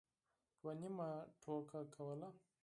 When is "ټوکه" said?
1.41-1.81